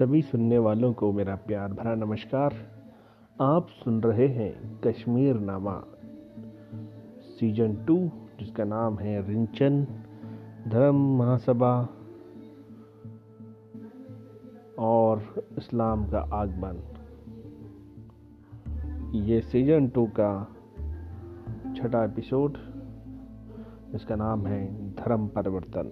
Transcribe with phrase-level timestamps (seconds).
[0.00, 2.54] सभी सुनने वालों को मेरा प्यार भरा नमस्कार।
[3.40, 5.84] आप सुन रहे हैं कश्मीर नामा।
[7.20, 8.10] सीज़न टू
[8.40, 9.86] जिसका नाम है रिंचन,
[10.68, 11.88] धर्म महासभा
[14.78, 16.82] और इस्लाम का आगमन।
[19.14, 20.56] ये सीज़न टू का
[21.76, 22.56] छठा एपिसोड
[23.94, 25.84] इसका नाम है धर्म परिवर्तन।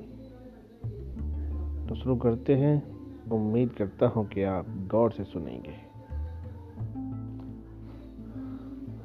[1.89, 2.98] तो शुरू करते हैं।
[3.33, 5.89] उम्मीद करता हूँ कि आप गौर से सुनेंगे।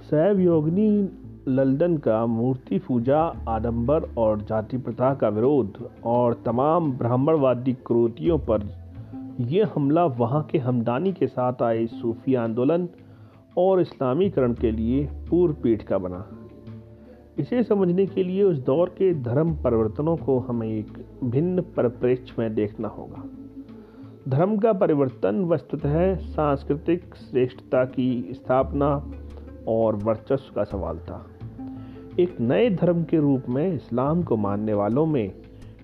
[0.02, 1.10] सैव योगनी
[1.48, 8.84] लल्दन का मूर्ति पूजा आडंबर और जाति प्रथा का विरोध और तमाम ब्राह्मणवादी क्रोतियों पर
[9.40, 12.90] यह हमला वहाँ के हमदानी के साथ आए सूफी आंदोलन
[13.58, 16.28] और इस्लामीकरण के लिए पूर्व पीठ का बना।
[17.38, 22.56] इसे समझने के लिए उस दौर के धर्म परिवर्तनों को हमें एक भिन्न परिप्रेक्ष्य में
[22.56, 23.24] देखना होगा।
[24.30, 29.12] धर्म का परिवर्तन वस्तुतः सांस्कृतिक श्रेष्ठता की स्थापना
[29.68, 31.26] और वर्चस्व का सवाल था।
[32.20, 35.34] एक नए धर्म के रूप में इस्लाम को मानने वालों में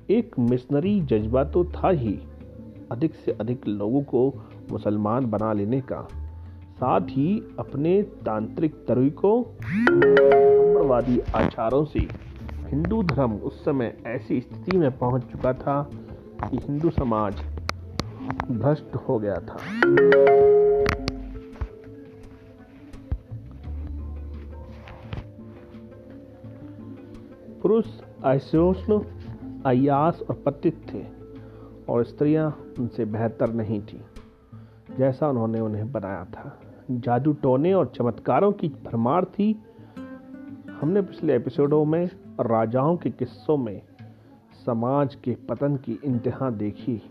[0.09, 2.19] एक मिशनरी जज्बा तो था ही,
[2.91, 4.33] अधिक से अधिक लोगों को
[4.71, 6.07] मुसलमान बना लेने का।
[6.75, 9.43] साथ ही अपने तांत्रिक तरीकों,
[9.99, 11.99] ब्राह्मणवादी आचारों से
[12.67, 15.89] हिंदू धर्म उस समय ऐसी स्थिति में पहुँच चुका था
[16.43, 17.41] कि हिंदू समाज
[18.51, 19.57] भ्रष्ट हो गया था।
[27.61, 27.85] पुरुष
[28.25, 28.99] ऐशोष्ण
[29.65, 31.03] अयास और पतित थे
[31.89, 32.49] और स्त्रियाँ
[32.79, 34.01] उनसे बेहतर नहीं थी,
[34.97, 36.59] जैसा उन्होंने उन्हें बनाया था।
[36.91, 39.51] जादू टोने और चमत्कारों की भरमार थी।
[40.81, 42.05] हमने पिछले एपिसोडों में
[42.39, 43.81] राजाओं के किस्सों में
[44.65, 47.01] समाज के पतन की इंतहा देखी।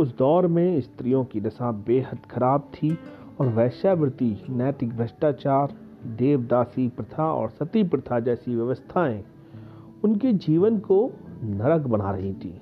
[0.00, 2.98] उस दौर में स्त्रियों की दशा बेहद खराब थी
[3.40, 5.72] और वैश्यावृत्ति, नैतिक भ्रष्टाचार,
[6.06, 9.24] देवदासी प्रथा और सती प्रथा जैसी व्यवस्थाएँ
[10.04, 11.12] उनके जीवन को
[11.42, 12.60] नरक बना रही थी।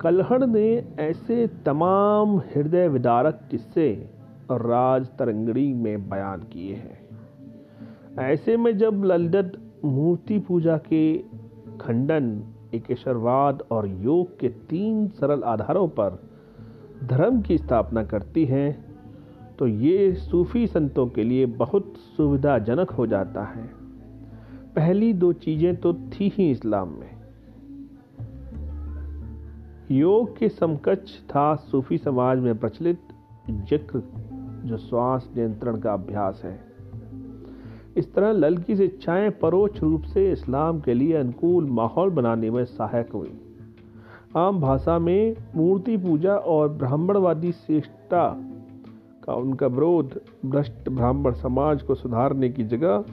[0.00, 4.10] कलहड़ ने ऐसे तमाम हृदय विदारक किस्से
[4.50, 7.00] राज तरंगड़ी में बयान किए हैं।
[8.18, 9.52] ऐसे में जब ललित
[9.84, 11.18] मूर्ति पूजा के
[11.80, 12.42] खंडन
[12.74, 16.18] एकेश्वरवाद और योग के तीन सरल आधारों पर
[17.04, 18.90] धर्म की स्थापना करती हैं
[19.58, 23.64] तो ये सूफी संतों के लिए बहुत सुविधाजनक हो जाता है।
[24.76, 27.10] पहली दो चीज़ें तो थी ही इस्लाम में।
[29.90, 32.98] योग के समकक्ष था सूफी समाज में प्रचलित
[33.50, 34.02] ज़िक्र,
[34.64, 36.69] जो श्वास नियंत्रण का अभ्यास है।
[37.96, 42.64] इस तरह लल की शिक्षाएँ परोक्ष रूप से इस्लाम के लिए अनुकूल माहौल बनाने में
[42.64, 43.32] सहायक हुई।
[44.36, 48.26] आम भाषा में मूर्ति पूजा और ब्राह्मणवादी श्रेष्ठता
[49.24, 53.04] का उनका विरोध भ्रष्ट ब्राह्मण समाज को सुधारने की जगह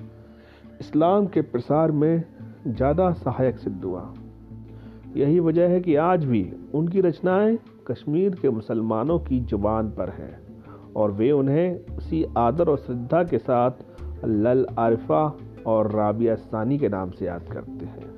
[0.81, 2.23] इस्लाम के प्रसार में
[2.67, 4.13] ज़्यादा सहायक सिद्ध हुआ।
[5.15, 6.43] यही वजह है कि आज भी
[6.75, 7.57] उनकी रचनाएँ
[7.87, 10.37] कश्मीर के मुसलमानों की ज़ुबान पर हैं
[10.95, 13.85] और वे उन्हें उसी आदर और श्रद्धा के साथ
[14.25, 18.15] लल आरिफा और राबिया सानी के नाम से याद करते हैं।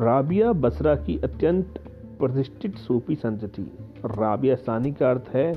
[0.00, 1.78] राबिया बसरा की अत्यंत
[2.18, 3.72] प्रतिष्ठित सूफी संत थी
[4.04, 5.52] राबिया सानी का अर्थ है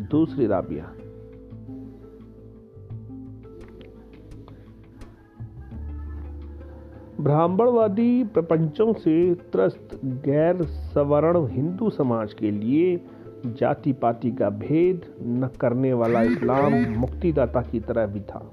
[0.00, 0.92] दूसरी राबिया।
[7.20, 12.96] ब्राह्मणवादी प्रपंचों से त्रस्त गैर सवर्ण हिंदू समाज के लिए
[13.54, 18.50] जाति पाति का भेद न करने वाला इस्लाम मुक्तिदाता की तरह भी था।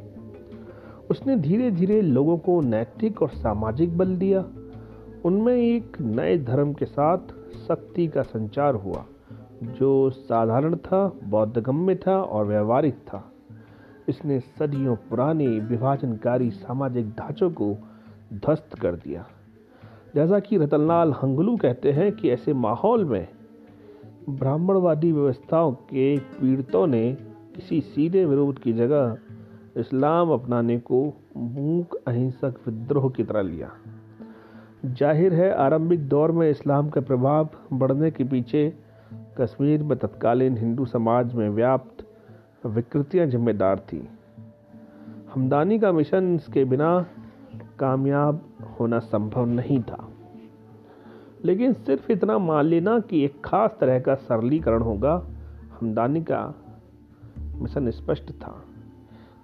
[1.12, 4.46] उसने धीरे धीरे लोगों को नैतिक और सामाजिक बल दिया।
[5.26, 7.18] उनमें एक नए धर्म के साथ
[7.68, 9.06] शक्ति का संचार हुआ,
[9.64, 13.32] जो साधारण था, बौद्धगम्य था और व्यवहारिक था।
[14.10, 17.78] इसने सदियों पुराने विभाजनकारी सामाजिक ढांचों को
[18.34, 19.28] ध्वस्त कर दिया।
[20.16, 23.28] जैसा कि रतनलाल हंगलू कहते हैं कि ऐसे माहौल में
[24.30, 27.18] ब्राह्मणवादी व्यवस्थाओं के पीड़ितों ने
[27.56, 29.18] किसी सीधे विरोध की जगह
[29.78, 31.04] इस्लाम अपनाने को
[31.38, 33.72] मूक, अहिंसक विद्रोह की तरह लिया।
[34.86, 38.74] ज़ाहिर है, आरंभिक दौर में इस्लाम का प्रभाव बढ़ने के पीछे
[39.40, 42.06] कश्मीर में तत्कालीन हिंदू समाज में व्याप्त
[42.66, 44.02] विकृतियाँ जिम्मेदार थीं।
[45.34, 47.06] हमदानी का मिशन इसके बिना
[47.80, 48.42] कामयाब
[48.80, 50.10] होना संभव नहीं था।
[51.46, 55.26] लेकिन सिर्फ़ इतना मान लेना कि एक खास तरह का सरलीकरण होगा।
[55.82, 56.56] हमदानी का
[57.40, 58.64] मिशन स्पष्ट था।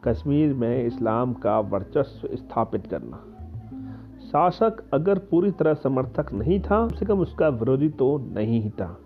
[0.03, 3.23] कश्मीर में इस्लाम का वर्चस्व स्थापित करना।
[4.31, 8.69] शासक अगर पूरी तरह समर्थक नहीं था, कम से कम उसका विरोधी तो नहीं ही
[8.69, 8.97] था।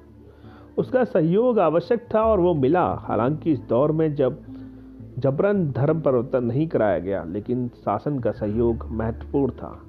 [0.77, 4.41] उसका सहयोग आवश्यक था और वो मिला। हालाँकि इस दौर में जब
[5.19, 9.81] जबरन धर्म परिवर्तन नहीं कराया गया, लेकिन शासन का सहयोग महत्वपूर्ण था।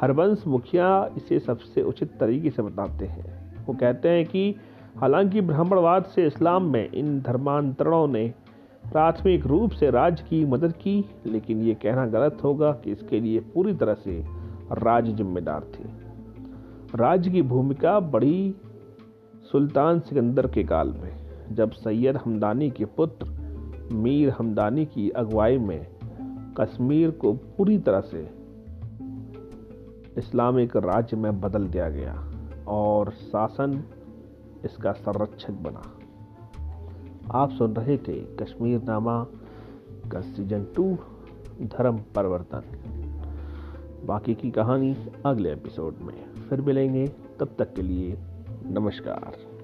[0.00, 4.54] हरवंश मुखिया इसे सबसे उचित तरीके से बताते हैं। वो कहते हैं कि,
[4.96, 8.34] हालाँकि ब्राह्मणवाद से इस्लाम में इन धर्मांतरणों ने
[8.92, 13.40] प्राथमिक रूप से राज्य की मदद की, लेकिन ये कहना गलत होगा कि इसके लिए
[13.40, 14.24] पूरी तरह से
[14.72, 15.84] राज्य जिम्मेदार थे।
[16.94, 18.54] राज्य की भूमिका बड़ी
[19.52, 21.16] सुल्तान सिकंदर के काल में,
[21.52, 23.36] जब सैयद हमदानी के पुत्र
[23.92, 25.86] मीर हमदानी की अगुवाई में
[26.60, 28.45] कश्मीर को पूरी तरह से
[30.18, 32.30] इस्लामिक राज्य में बदल दिया गया
[32.68, 33.84] और शासन
[34.64, 35.92] इसका संरक्षक बना।
[37.30, 39.26] आप सुन रहे थे कश्मीर नामा
[40.12, 40.98] का सीज़न टू
[41.62, 42.62] धर्म परिवर्तन।
[44.06, 44.96] बाकी की कहानी
[45.26, 47.06] अगले एपिसोड में। फिर मिलेंगे,
[47.40, 48.18] तब तक के लिए
[48.66, 49.55] नमस्कार।